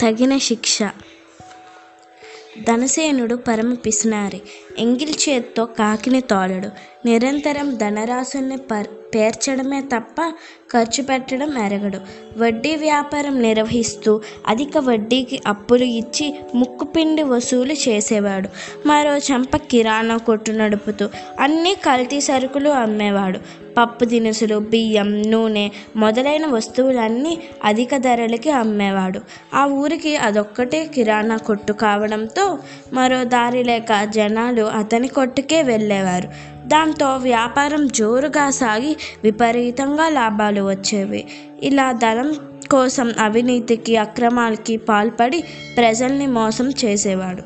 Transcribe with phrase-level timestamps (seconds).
[0.00, 0.78] తగిన శిక్ష.
[2.62, 4.42] ధనసేనుడు పరమ పిసినారి.
[4.78, 6.68] ఎంగిల్ చేత్తో కాకిని తోలడు
[7.06, 10.32] నిరంతరం ధనరాశుల్ని పర్ పేర్చడమే తప్ప
[10.72, 11.98] ఖర్చు పెట్టడం ఎరగడు.
[12.38, 18.48] వడ్డీ వ్యాపారం నిర్వహిస్తూ అధిక వడ్డీకి అప్పులు ఇచ్చి ముక్కుపిండి వసూలు చేసేవాడు.
[18.88, 21.08] మరో చెంప కిరాణా కొట్టు నడుపుతూ
[21.40, 23.40] అన్ని కల్తీ సరుకులు అమ్మేవాడు.
[23.78, 29.20] పప్పు దినుసులు బియ్యం నూనె మొదలైన వస్తువులన్నీ అధిక ధరలకి అమ్మేవాడు.
[29.54, 32.58] ఆ ఊరికి అదొక్కటే కిరాణా కొట్టు కావడంతో
[32.92, 36.28] మరో దారి లేక జనాలు అతని కొట్టుకే వెళ్ళేవారు.
[36.66, 41.24] దాంతో వ్యాపారం జోరుగా సాగి విపరీతంగా లాభాలు వచ్చేవి.
[41.62, 42.34] ఇలా ధనం
[42.70, 45.44] కోసం అవినీతికి అక్రమాలకి పాల్పడి
[45.76, 47.42] ప్రజల్ని మోసం చేసేవాడు.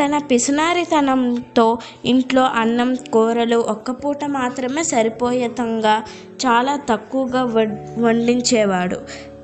[0.00, 6.02] తన పిసినారితనంతో ఇంట్లో అన్నం కూరలు ఒక్క పూట మాత్రమే సరిపోయేతంగా
[6.46, 7.42] చాలా తక్కువగా
[7.98, 8.96] వండించేవాడు.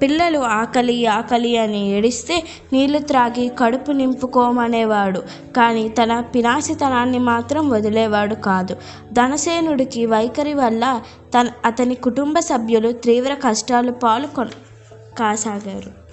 [0.03, 2.43] పిల్లలు ఆకలి ఆకలి అని ఏడిస్తే
[2.73, 5.23] నీళ్ళు త్రాగి కడుపు నింపుకోమనేవాడు.
[5.57, 8.77] కానీ తన పినాసితనాన్ని మాత్రం వదిలేవాడు కాదు.
[9.13, 11.01] ధనసేనుడికి వైఖరి వల్ల
[11.39, 14.45] తన అతని కుటుంబ సభ్యులు తీవ్ర కష్టాలు పాలు కొ
[15.19, 16.08] కాసాగారు.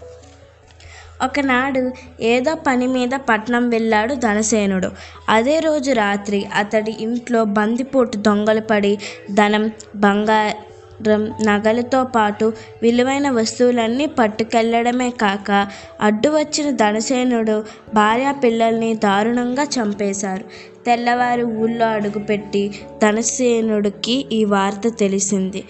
[1.24, 4.92] ఒకనాడు ఏదో పని మీద పట్నం వెళ్ళాడు ధనసేనుడు.
[5.30, 8.98] అదే రోజు రాత్రి అతడి ఇంట్లో బందిపోటు దొంగలు పడి
[9.34, 15.68] ధనం బంగారం నగలతో పాటు విలువైన వస్తువులన్నీ పట్టుకెళ్ళడమే కాక
[16.02, 17.64] అడ్డు వచ్చిన ధనసేనుడు
[17.94, 20.44] భార్య పిల్లల్ని దారుణంగా చంపేశారు.
[20.86, 22.72] తెల్లవారు ఊళ్ళో అడుగుపెట్టి
[23.04, 25.64] ధనసేనుడికి ఈ వార్త తెలిసింది.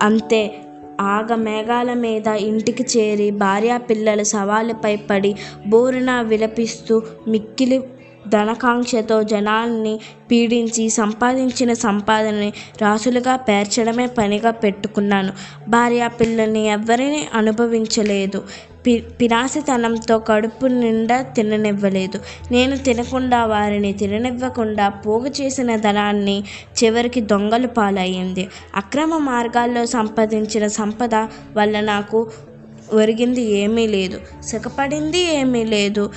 [0.00, 0.63] అంతే
[1.08, 5.32] ఆగ మేఘాల మీద ఇంటికి చేరి భార్యా పిల్లల సవాలుపై పడి
[5.66, 7.78] బోరున విలపిస్తూ మిక్కిలి
[8.28, 15.32] ధనకాంక్షతో జనాల్ని పీడించి సంపాదించిన సంపాదనని రాసులుగా పేర్చడమే పనిగా పెట్టుకున్నాను.
[15.68, 18.44] భార్య పిల్లల్ని ఎవరిని అనుభవించలేదు.
[18.86, 22.20] పి పినాసితనంతో కడుపు నిండా తిననివ్వలేదు.
[22.50, 26.44] నేను తినకుండా వారిని తిననివ్వకుండా పోగు చేసిన ధనాన్ని
[26.84, 28.48] చివరికి దొంగలు పాలయ్యింది.
[28.74, 31.14] అక్రమ మార్గాల్లో సంపాదించిన సంపద
[31.56, 32.30] వల్ల నాకు
[32.92, 34.20] ఒరిగింది ఏమీ లేదు.
[34.42, 36.10] సుఖపడింది ఏమీ లేదు.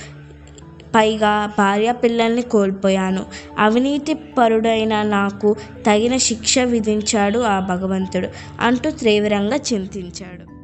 [0.98, 3.24] పైగా భార్య పిల్లల్ని కోల్పోయాను.
[3.58, 8.28] అవినీతి పరుడైన నాకు తగిన శిక్ష విధించాడు ఆ భగవంతుడు.
[8.60, 10.58] అంటూ తీవ్రంగా చింతించాడు.